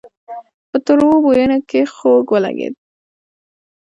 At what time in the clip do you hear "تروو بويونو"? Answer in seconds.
0.85-1.57